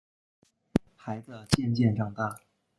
[0.95, 2.39] 孩子渐渐长大